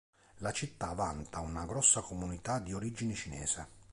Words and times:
La 0.37 0.51
città 0.51 0.93
vanta 0.93 1.41
una 1.41 1.63
grossa 1.67 2.01
comunità 2.01 2.57
di 2.57 2.73
origine 2.73 3.13
cinese. 3.13 3.67